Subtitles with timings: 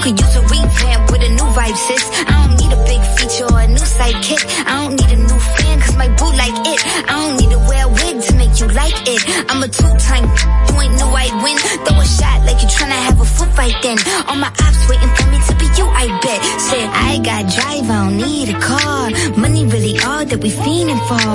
[0.00, 2.04] Can use a revamp with a new vibe, sis.
[2.26, 4.42] I don't need a big feature or a new sidekick.
[4.66, 6.80] I don't need a new fan 'cause my boo like it.
[7.08, 9.20] I don't need to wear a wig to make you like it.
[9.50, 10.26] I'm a two-time,
[10.66, 11.56] you ain't know I'd win.
[11.84, 13.98] Throw a shot like you tryna have a foot fight then.
[14.28, 16.40] All my ops waiting for me to be you, I bet.
[16.68, 19.10] Said I got drive, I don't need a car.
[19.36, 21.30] Money really all that we fiending for.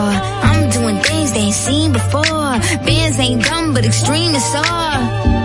[0.50, 2.52] I'm doing things they ain't seen before.
[2.88, 5.45] Bands ain't dumb, but extreme is all.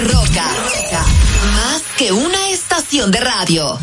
[0.00, 0.50] Roca,
[1.54, 3.78] más que una estación de radio.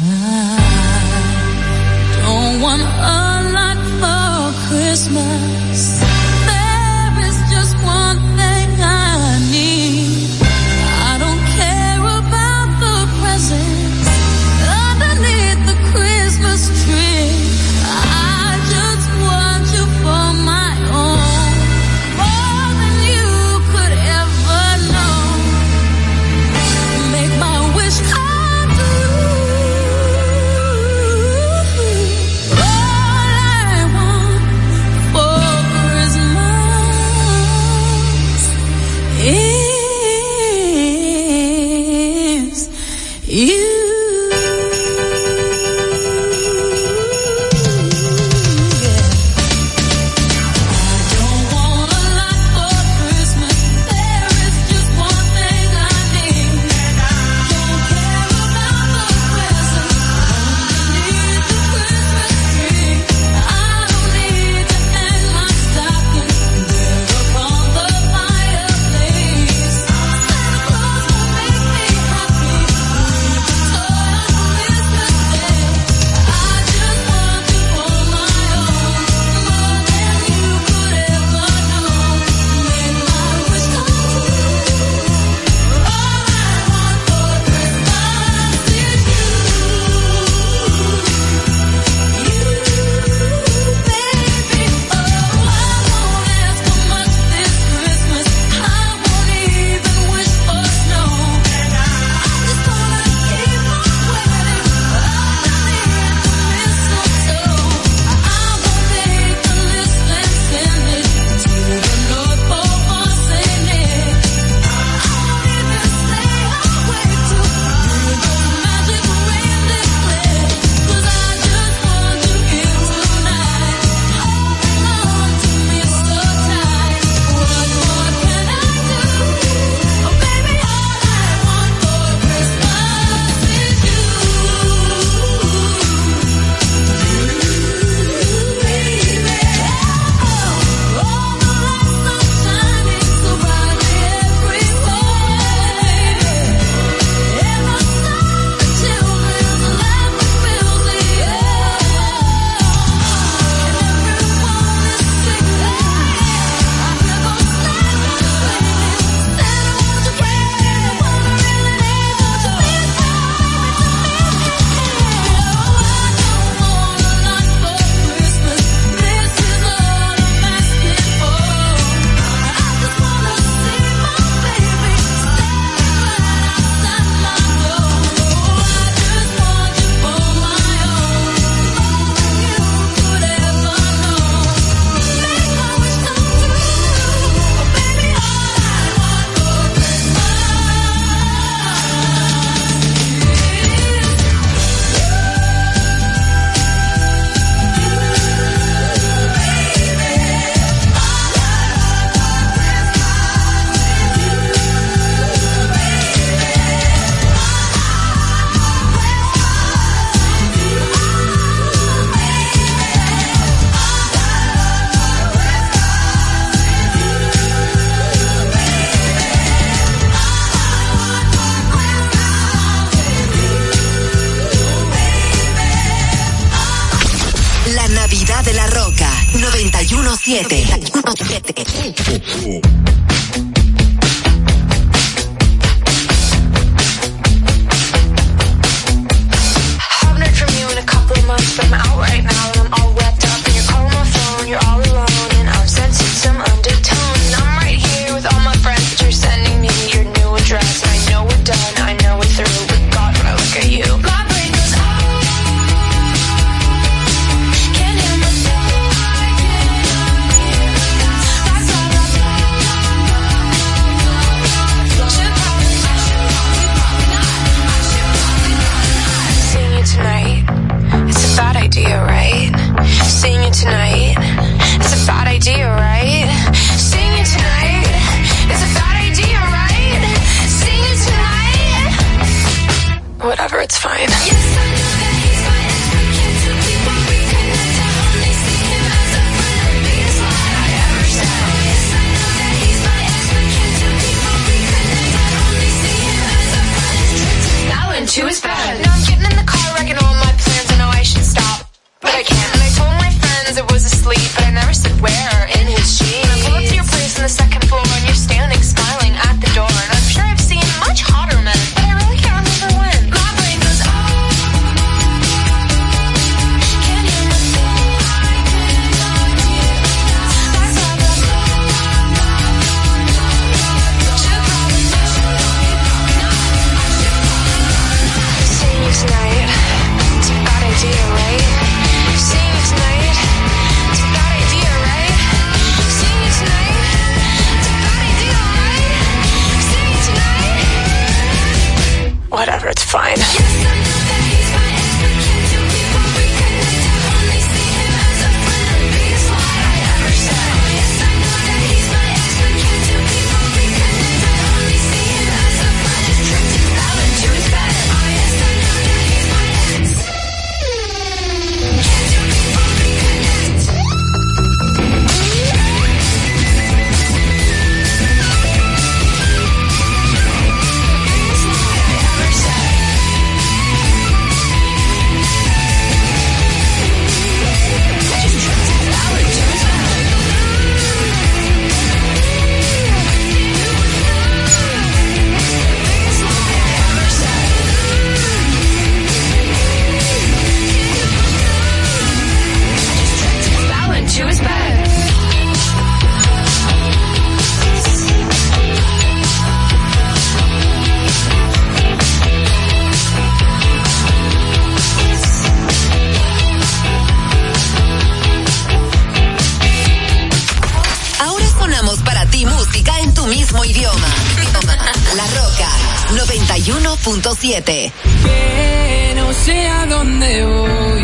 [417.44, 421.02] Que no sé a dónde voy,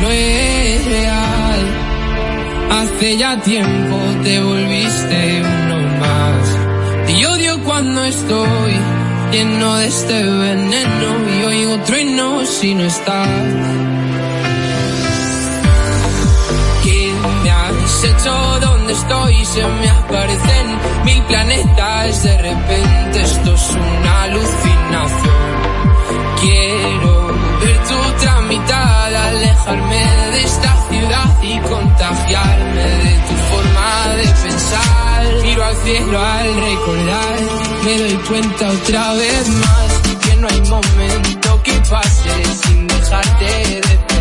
[0.00, 1.60] no es real.
[2.72, 7.06] Hace ya tiempo te volviste uno más.
[7.06, 8.72] Te odio cuando estoy
[9.30, 13.28] lleno de este veneno y oigo trueno si no estás.
[16.82, 17.12] ¿Qué
[17.44, 18.71] me has hecho?
[18.92, 19.44] ¿Dónde estoy?
[19.46, 22.22] Se me aparecen mil planetas.
[22.24, 25.52] De repente esto es una alucinación.
[26.40, 27.26] Quiero
[27.60, 35.42] ver tu otra mitad, alejarme de esta ciudad y contagiarme de tu forma de pensar.
[35.42, 37.36] Miro al cielo al recordar,
[37.84, 44.11] me doy cuenta otra vez más que no hay momento que pase sin dejarte de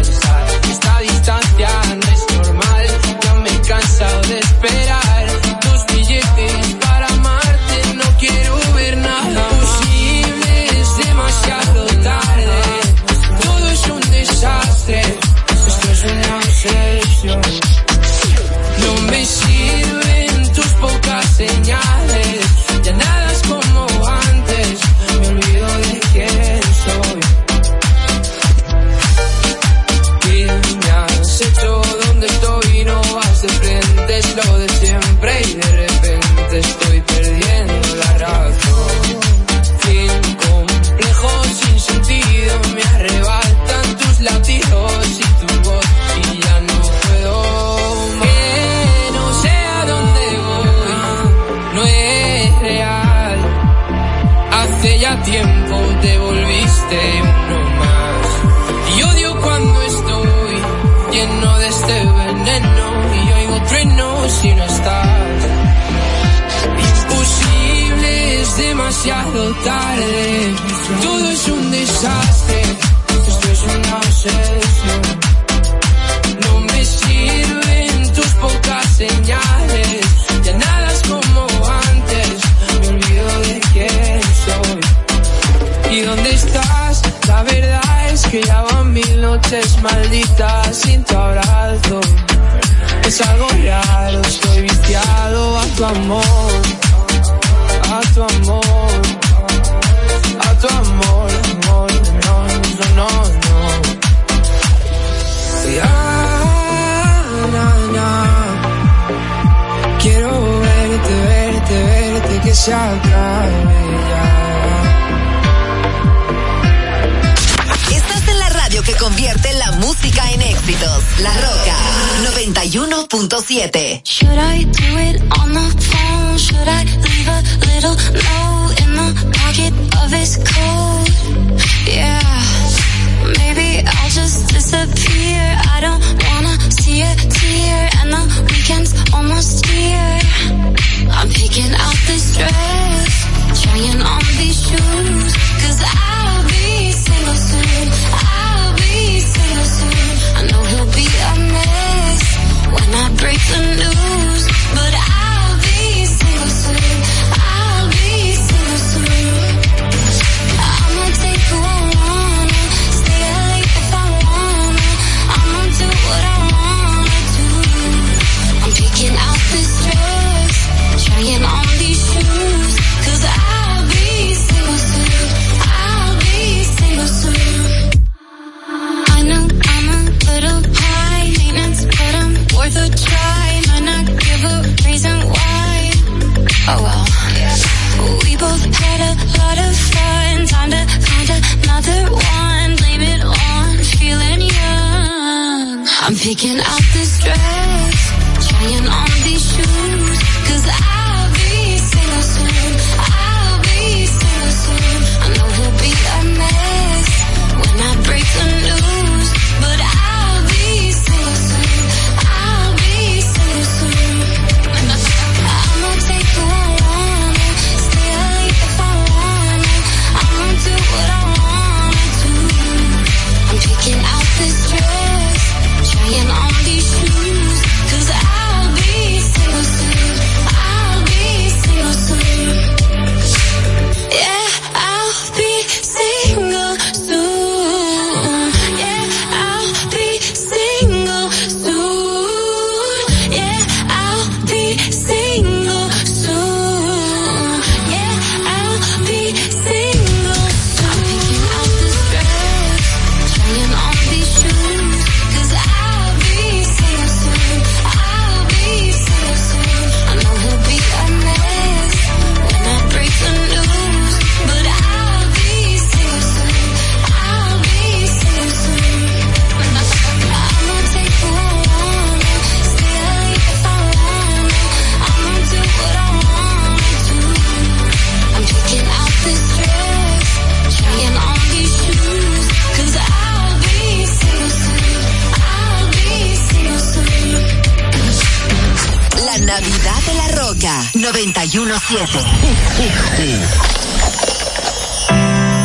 [289.52, 292.20] Navidad de la Roca 917.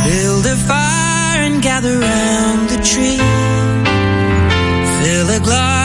[0.03, 3.17] Build a fire and gather round the tree.
[5.01, 5.76] Fill a glass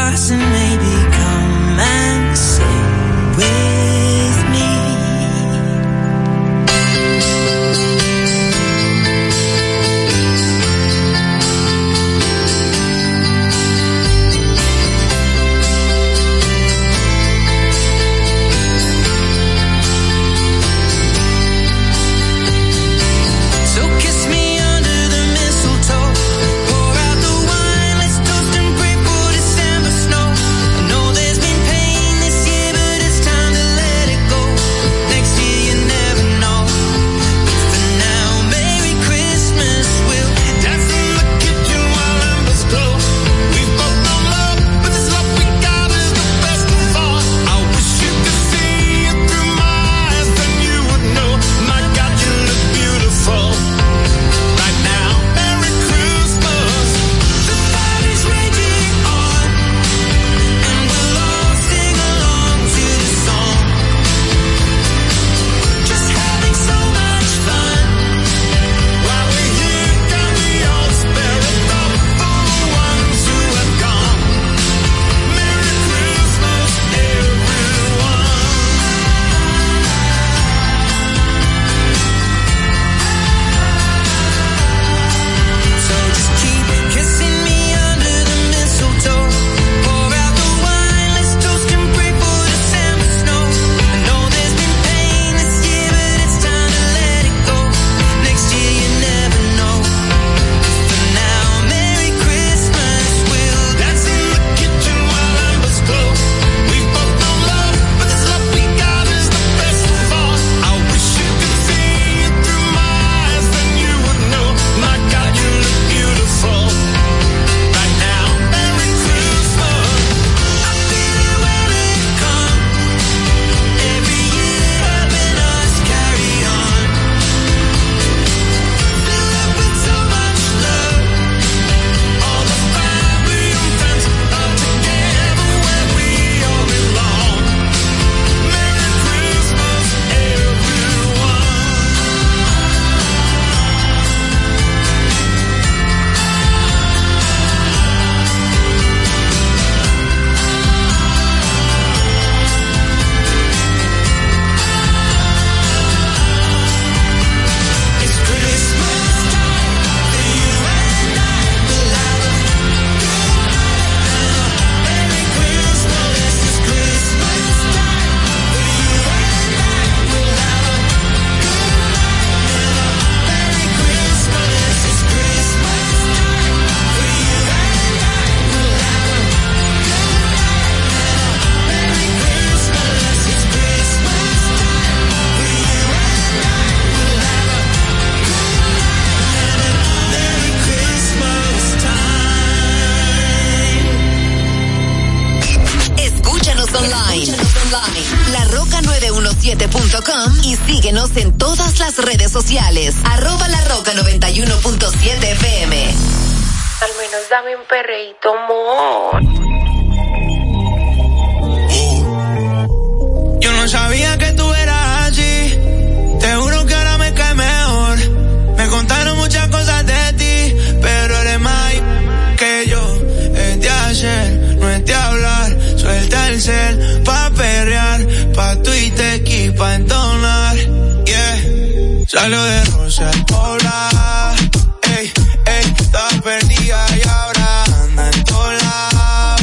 [232.12, 234.34] salió de Rosa Hola,
[234.82, 235.10] ey,
[235.46, 239.40] ey, estaba perdida y ahora anda en lados.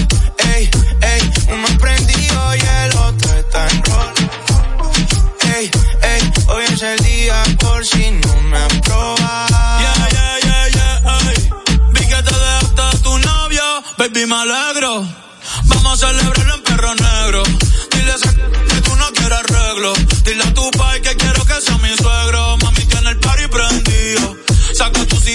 [0.54, 0.70] Ey,
[1.02, 4.14] ey, uno prendido y el otro está en rol.
[5.56, 5.72] Ey,
[6.12, 9.50] ey, hoy es el día por si no me aprobas.
[9.82, 11.50] Yeah, yeah, yeah, yeah, ey.
[11.94, 13.64] Vi que te dejaste de tu novio,
[13.98, 15.08] baby, me alegro.
[15.64, 17.44] Vamos a celebrarlo en perro negro.
[17.92, 18.18] Dile a
[18.70, 19.94] que tú no quieres arreglo.
[20.24, 21.90] Dile a tu pai que quiero que sea mi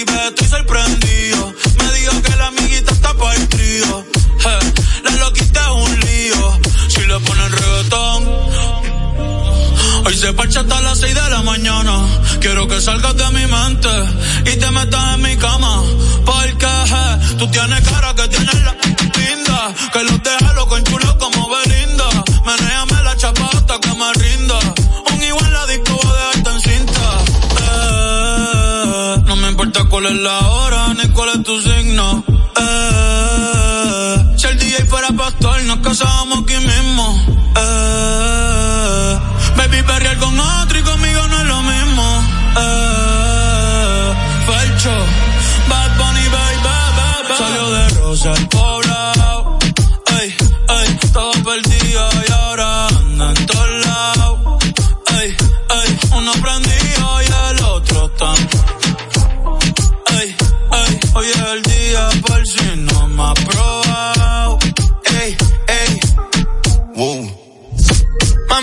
[0.01, 1.53] Estoy sorprendido.
[1.77, 4.05] Me dijo que la amiguita está para el trío.
[4.45, 4.73] Eh,
[5.05, 6.59] la loquita es un lío.
[6.89, 8.29] Si le ponen reggaetón.
[10.05, 12.05] Hoy se parcha hasta las 6 de la mañana.
[12.41, 13.89] Quiero que salgas de mi mente
[14.51, 15.81] y te metas en mi cama.
[16.25, 18.75] Porque eh, tú tienes cara que tienes la
[19.17, 19.73] linda.
[19.93, 20.83] Que los deja loco en
[30.15, 30.54] low.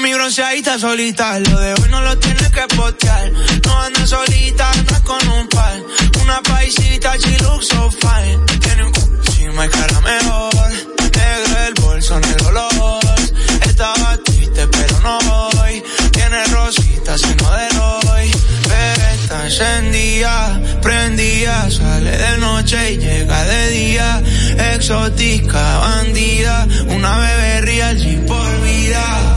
[0.02, 3.30] Mami bronceadita solita, lo de hoy no lo tienes que postear.
[3.64, 5.80] No andas solita, andas con un par.
[6.20, 8.36] Una paisita, she looks so fine.
[8.58, 10.54] Tiene un encima y cara mejor.
[10.98, 13.32] Negro el bolso, negro los.
[13.64, 15.18] Estaba triste, pero no
[15.60, 15.84] hoy.
[16.10, 18.30] Tiene rositas, sino de hoy.
[19.14, 21.70] Está encendida, prendida.
[21.70, 24.22] Sale de noche y llega de día.
[24.74, 26.66] Exótica, bandida.
[26.88, 29.36] Una bebé real sin por vida.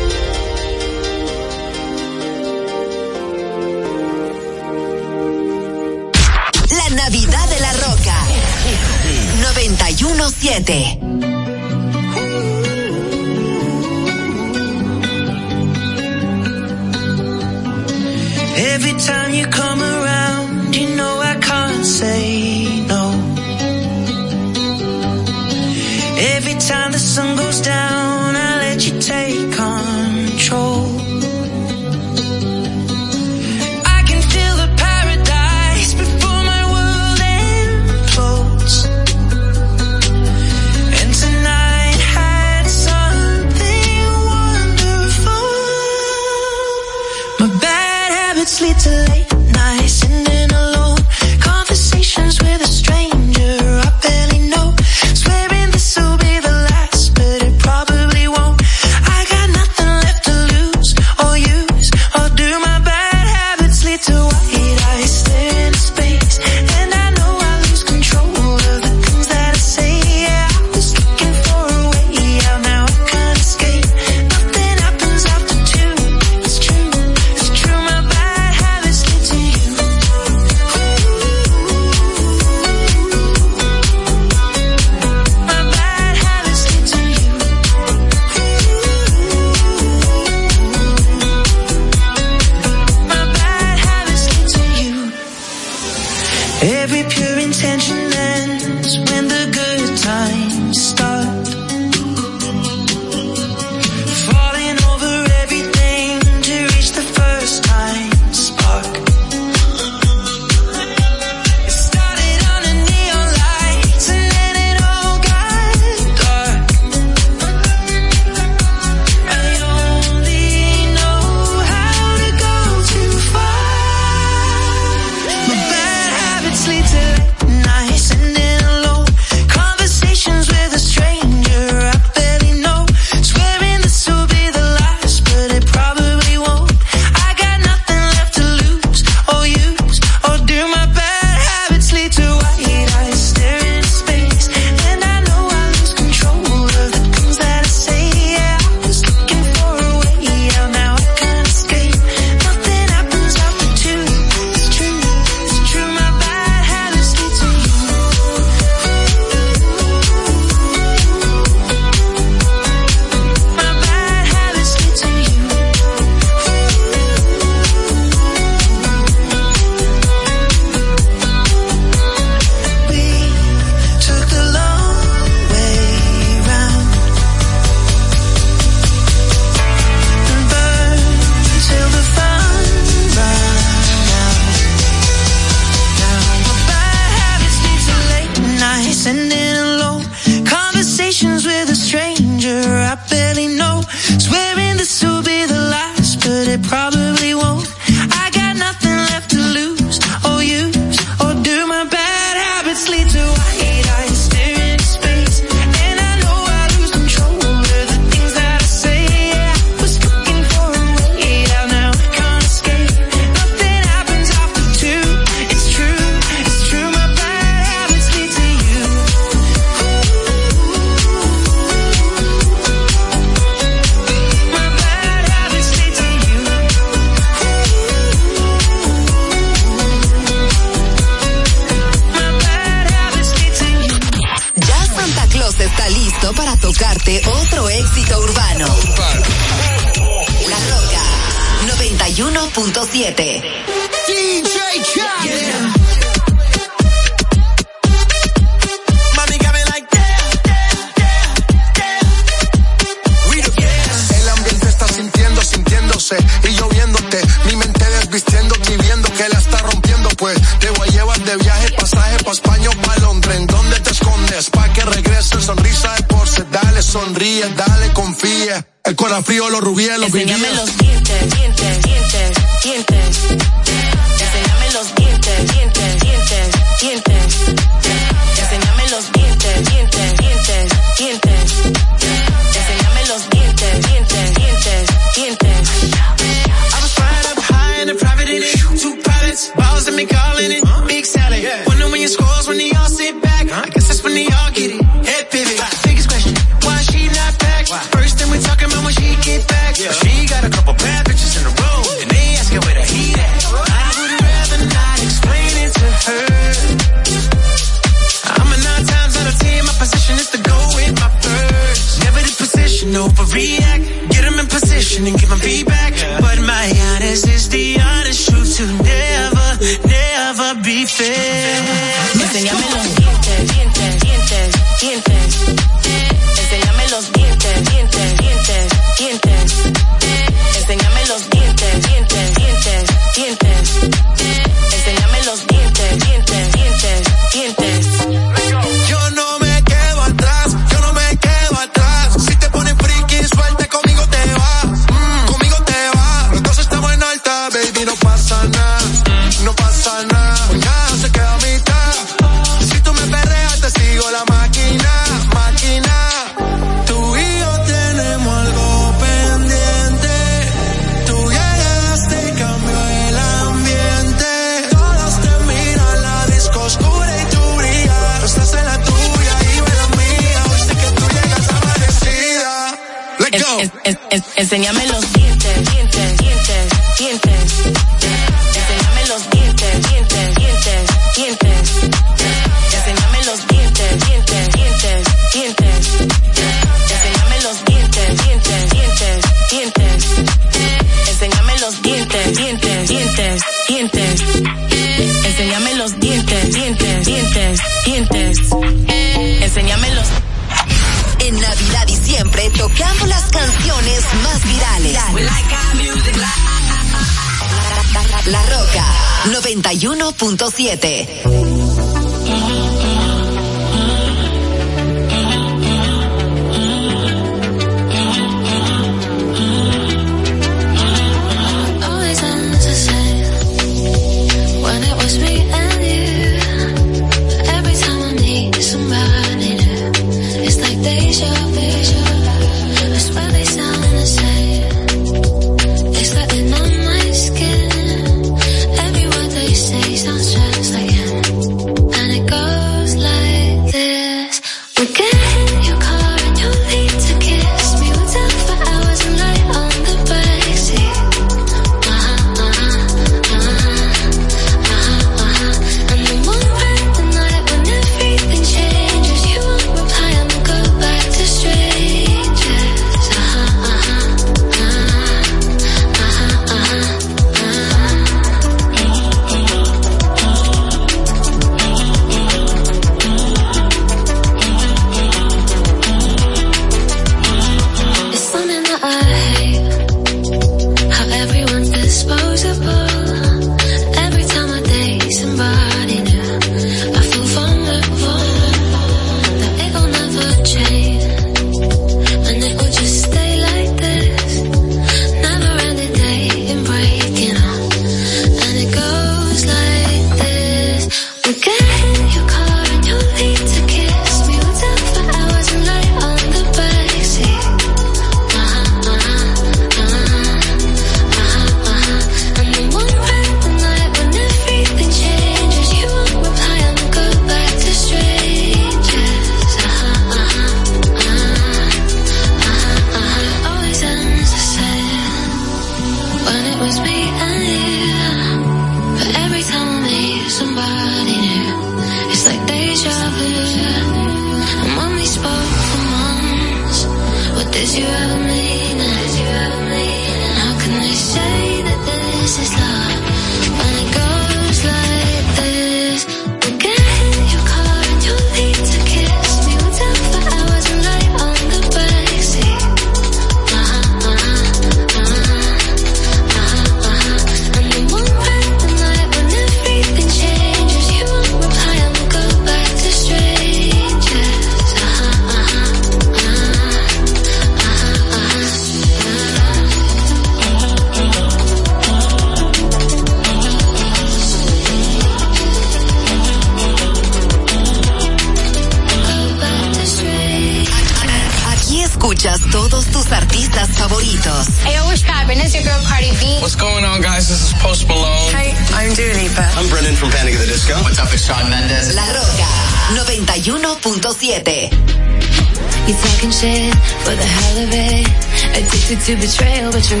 [599.04, 600.00] to betrayal, but you're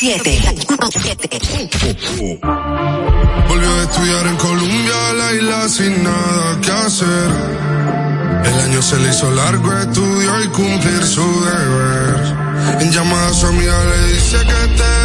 [0.00, 0.40] 7.
[3.48, 7.30] Volvió a estudiar en Colombia a la isla sin nada que hacer.
[8.46, 12.80] El año se le hizo largo, estudió y cumplir su deber.
[12.80, 14.99] En llamada a su amiga le dice que te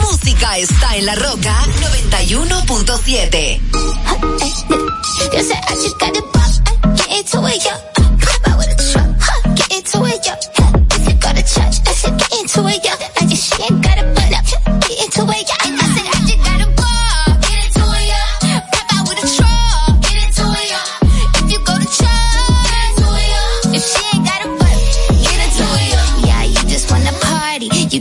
[0.00, 1.56] música está en la roca
[2.00, 3.60] 91.7.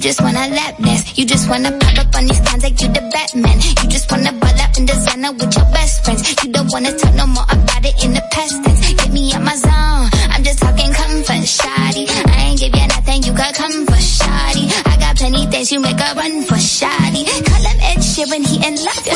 [0.09, 0.47] Just wanna.
[1.15, 1.88] You just wanna.
[3.35, 3.59] men.
[3.61, 6.21] You just wanna ball out in designer with your best friends.
[6.43, 8.93] You don't wanna talk no more about it in the past tense.
[8.93, 10.09] Get me out my zone.
[10.31, 12.05] I'm just talking comfort, shoddy.
[12.09, 14.65] I ain't give you nothing, you got comfort, shoddy.
[14.85, 17.25] I got plenty things, you make a run for shoddy.
[17.25, 19.08] Call him Ed Sheeran, he in love.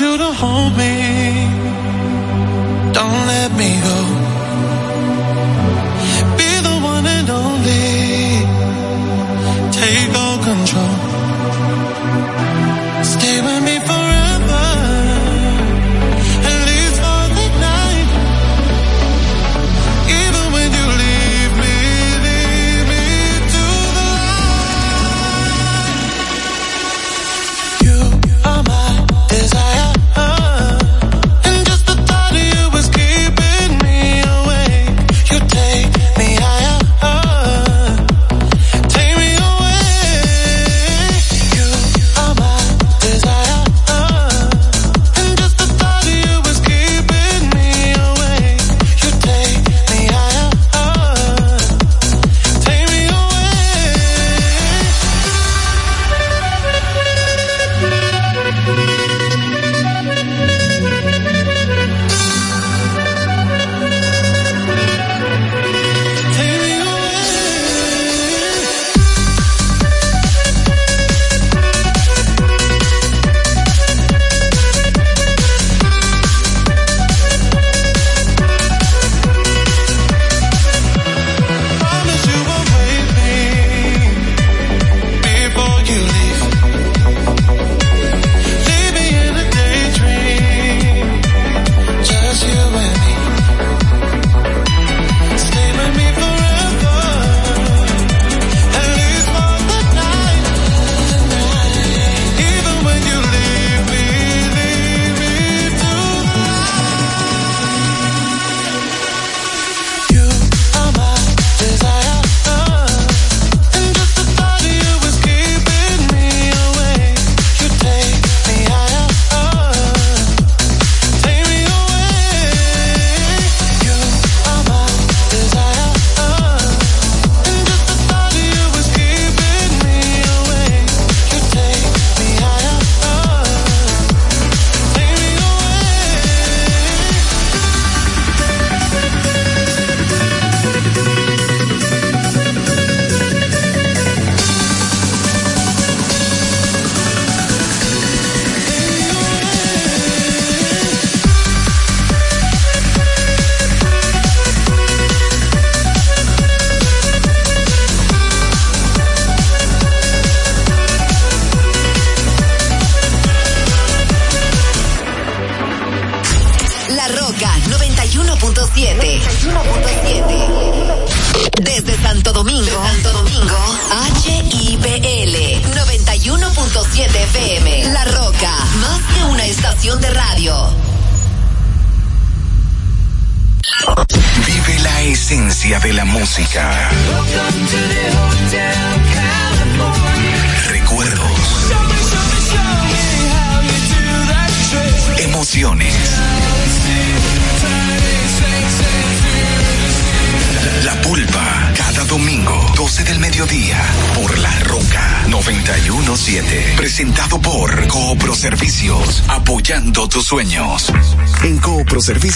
[0.00, 0.87] you to hold me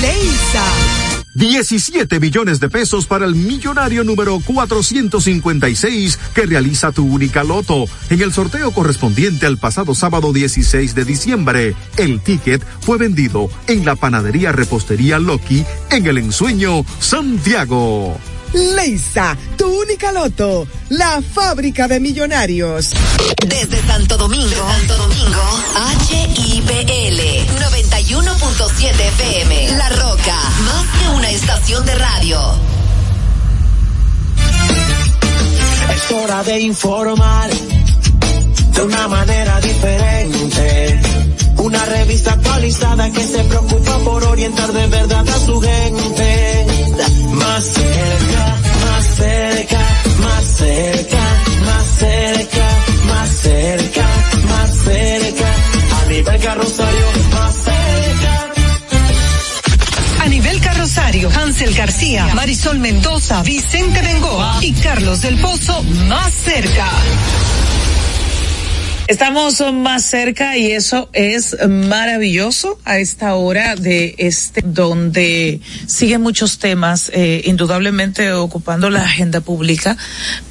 [0.00, 0.64] Leisa.
[1.34, 7.86] 17 millones de pesos para el millonario número 456 que realiza tu única loto.
[8.10, 13.84] En el sorteo correspondiente al pasado sábado 16 de diciembre, el ticket fue vendido en
[13.84, 18.18] la panadería repostería Loki en el ensueño Santiago.
[18.52, 22.90] Leisa, tu única loto, la fábrica de millonarios.
[23.46, 25.40] Desde Santo Domingo, Santo Domingo,
[26.10, 27.20] HIPL
[27.60, 32.40] 91.7 FM, La Roca, más que una estación de radio.
[35.94, 37.50] Es hora de informar
[38.74, 41.00] de una manera diferente.
[41.58, 46.69] Una revista actualizada que se preocupa por orientar de verdad a su gente.
[47.60, 48.56] Más cerca,
[48.86, 49.78] más cerca,
[50.18, 51.18] más cerca,
[51.66, 52.68] más cerca,
[53.04, 54.06] más cerca,
[54.48, 55.54] más cerca.
[56.00, 58.52] A nivel carrosario, más cerca.
[60.24, 66.88] A nivel carrosario, Hansel García, Marisol Mendoza, Vicente Bengoa y Carlos del Pozo más cerca.
[69.10, 76.60] Estamos más cerca y eso es maravilloso a esta hora de este, donde siguen muchos
[76.60, 79.96] temas, eh, indudablemente ocupando la agenda pública,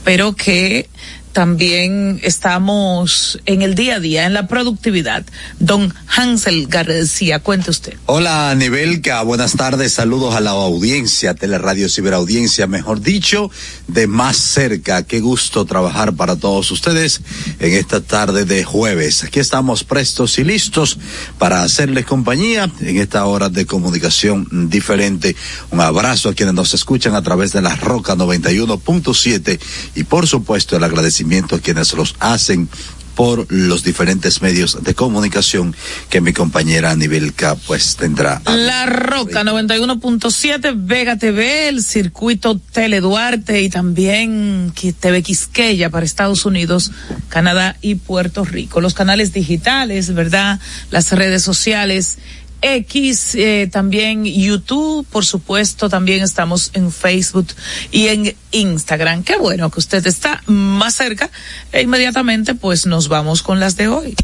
[0.04, 0.90] pero que
[1.32, 5.26] también estamos en el día a día, en la productividad.
[5.60, 7.94] Don Hansel García, cuente usted.
[8.08, 13.52] Hola, Nivelka, buenas tardes, saludos a la audiencia, Teleradio Ciberaudiencia, mejor dicho,
[13.88, 15.04] de más cerca.
[15.04, 17.22] Qué gusto trabajar para todos ustedes
[17.60, 19.24] en esta tarde de jueves.
[19.24, 20.98] Aquí estamos prestos y listos
[21.38, 25.36] para hacerles compañía en esta hora de comunicación diferente.
[25.70, 29.60] Un abrazo a quienes nos escuchan a través de la Roca 91.7
[29.96, 31.19] y por supuesto el agradecimiento
[31.62, 32.70] quienes los hacen
[33.20, 35.76] por los diferentes medios de comunicación
[36.10, 38.42] que mi compañera Anibelka pues tendrá.
[38.46, 46.46] La Roca 91.7, Vega TV, el circuito Tele Duarte y también TV Quisqueya para Estados
[46.46, 46.94] Unidos,
[47.28, 48.80] Canadá y Puerto Rico.
[48.80, 50.62] Los canales digitales, ¿verdad?
[50.90, 52.20] Las redes sociales
[52.62, 57.48] X, eh, también YouTube, por supuesto, también estamos en Facebook
[57.92, 59.24] y en Instagram.
[59.24, 61.30] Qué bueno que usted está más cerca
[61.72, 64.16] e inmediatamente pues nos vamos con las de hoy.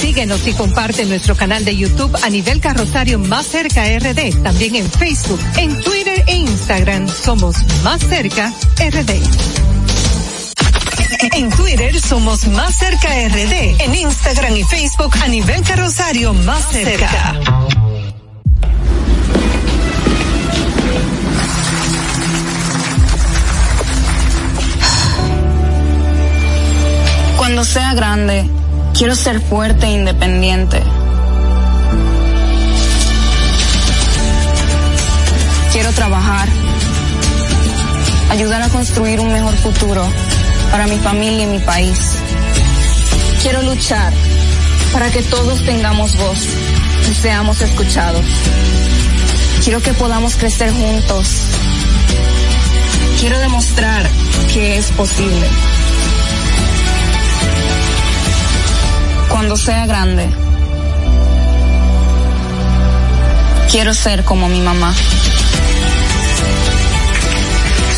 [0.00, 4.90] Síguenos y comparte nuestro canal de YouTube a nivel carrosario Más Cerca RD, también en
[4.90, 9.77] Facebook, en Twitter e Instagram somos Más Cerca RD.
[11.10, 13.80] En Twitter somos Más Cerca RD.
[13.80, 17.34] En Instagram y Facebook a nivel carrosario Más Cerca.
[27.38, 28.44] Cuando sea grande,
[28.92, 30.82] quiero ser fuerte e independiente.
[35.72, 36.48] Quiero trabajar,
[38.30, 40.06] ayudar a construir un mejor futuro
[40.70, 42.16] para mi familia y mi país.
[43.42, 44.12] Quiero luchar
[44.92, 46.38] para que todos tengamos voz
[47.10, 48.24] y seamos escuchados.
[49.62, 51.28] Quiero que podamos crecer juntos.
[53.20, 54.08] Quiero demostrar
[54.52, 55.48] que es posible.
[59.28, 60.28] Cuando sea grande,
[63.70, 64.94] quiero ser como mi mamá.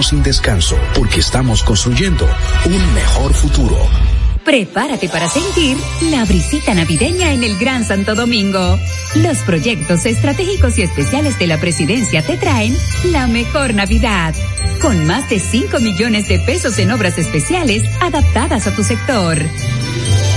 [0.00, 2.26] sin descanso porque estamos construyendo
[2.64, 3.76] un mejor futuro.
[4.44, 5.76] Prepárate para sentir
[6.10, 8.78] la brisita navideña en el Gran Santo Domingo.
[9.16, 12.76] Los proyectos estratégicos y especiales de la presidencia te traen
[13.10, 14.34] la mejor Navidad,
[14.80, 19.38] con más de 5 millones de pesos en obras especiales adaptadas a tu sector.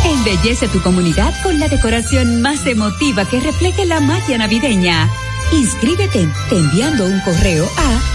[0.06, 5.10] Embellece tu comunidad con la decoración más emotiva que refleje la magia navideña.
[5.52, 8.15] Inscríbete enviando un correo a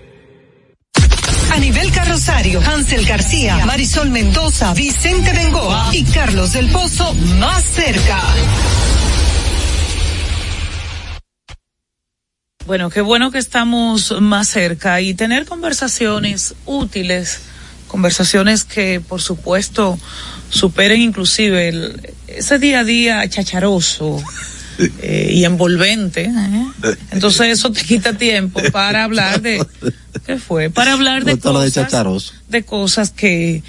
[1.53, 8.19] A nivel carrosario, Hansel García, Marisol Mendoza, Vicente Bengoa y Carlos del Pozo más cerca.
[12.65, 17.41] Bueno, qué bueno que estamos más cerca y tener conversaciones útiles,
[17.87, 19.99] conversaciones que por supuesto
[20.49, 24.23] superen inclusive el- ese día a día chacharoso
[25.01, 26.23] eh, y envolvente.
[26.23, 26.95] ¿eh?
[27.11, 29.65] Entonces eso te quita tiempo para hablar de,
[30.25, 30.69] ¿qué fue?
[30.69, 33.63] Para hablar de cosas de cosas que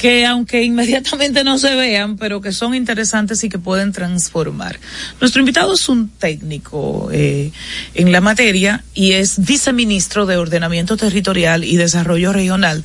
[0.00, 4.80] que aunque inmediatamente no se vean, pero que son interesantes y que pueden transformar.
[5.20, 7.52] Nuestro invitado es un técnico eh,
[7.94, 12.82] en la materia y es viceministro de Ordenamiento Territorial y Desarrollo Regional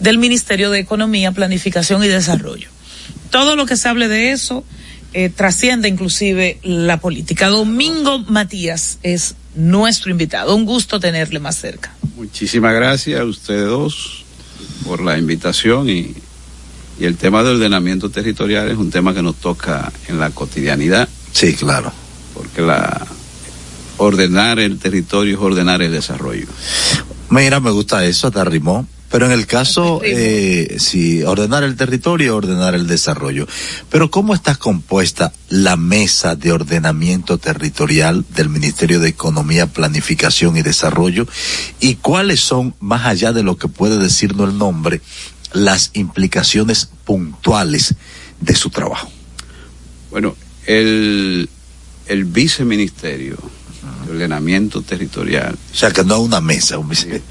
[0.00, 2.68] del Ministerio de Economía, Planificación y Desarrollo.
[3.30, 4.64] Todo lo que se hable de eso
[5.18, 7.48] eh, trasciende inclusive la política.
[7.48, 10.54] Domingo Matías es nuestro invitado.
[10.54, 11.94] Un gusto tenerle más cerca.
[12.16, 14.26] Muchísimas gracias a ustedes dos
[14.84, 16.14] por la invitación y,
[17.00, 21.08] y el tema de ordenamiento territorial es un tema que nos toca en la cotidianidad.
[21.32, 21.90] Sí, claro.
[22.34, 23.06] Porque la
[23.96, 26.46] ordenar el territorio es ordenar el desarrollo.
[27.30, 28.86] Mira, me gusta eso, te arrimó.
[29.16, 33.48] Pero en el caso, eh, si ordenar el territorio, ordenar el desarrollo.
[33.88, 40.62] Pero ¿cómo está compuesta la mesa de ordenamiento territorial del Ministerio de Economía, Planificación y
[40.62, 41.26] Desarrollo?
[41.80, 45.00] ¿Y cuáles son, más allá de lo que puede decirnos el nombre,
[45.54, 47.94] las implicaciones puntuales
[48.42, 49.10] de su trabajo?
[50.10, 50.36] Bueno,
[50.66, 51.48] el,
[52.06, 53.38] el viceministerio
[54.04, 55.56] de ordenamiento territorial.
[55.72, 57.22] O sea, que no es una mesa, un vice.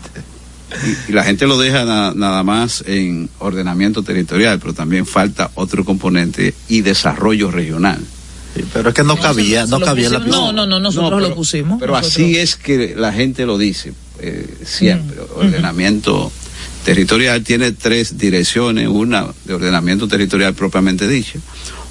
[1.07, 5.51] Y, y la gente lo deja na- nada más en ordenamiento territorial, pero también falta
[5.55, 7.99] otro componente y desarrollo regional.
[8.73, 11.36] pero es que no cabía, no cabía la No, no, no, nosotros No, pero- lo
[11.36, 11.80] pusimos.
[11.80, 12.11] Pero nosotros.
[12.13, 15.17] así es que la gente lo dice eh, siempre.
[15.17, 15.39] Mm.
[15.39, 16.32] Ordenamiento
[16.84, 21.39] territorial tiene tres direcciones, una de ordenamiento territorial propiamente dicho,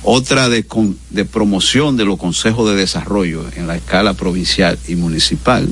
[0.02, 4.94] otra de, con- de promoción de los consejos de desarrollo en la escala provincial y
[4.94, 5.68] municipal,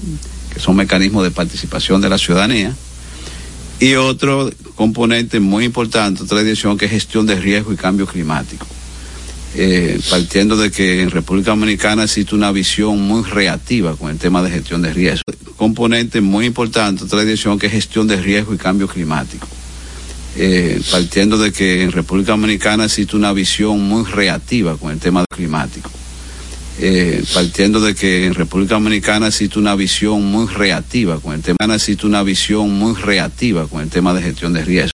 [0.52, 2.74] que son mecanismos de participación de la ciudadanía,
[3.83, 8.64] y otro componente muy importante, otra dirección que es gestión de riesgo y cambio climático.
[9.57, 14.41] Eh, partiendo de que en República Dominicana existe una visión muy reactiva con el tema
[14.41, 15.24] de gestión de riesgo.
[15.57, 19.49] Componente muy importante, otra dirección que es gestión de riesgo y cambio climático.
[20.37, 25.24] Eh, partiendo de que en República Dominicana existe una visión muy reactiva con el tema
[25.28, 25.91] climático.
[26.78, 31.74] Eh, partiendo de que en República Dominicana existe una visión muy reactiva con el tema,
[31.74, 34.92] existe una visión muy reactiva con el tema de gestión de riesgo.